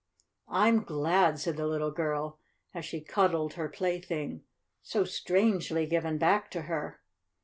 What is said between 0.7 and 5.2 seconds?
glad," said the little girl, as she cuddled her plaything, so